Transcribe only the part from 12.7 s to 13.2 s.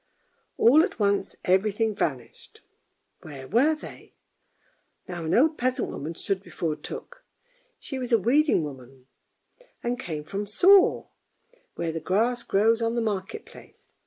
on the